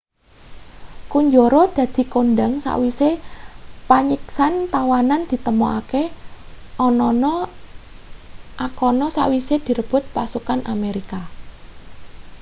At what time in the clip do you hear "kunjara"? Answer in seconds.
1.11-1.63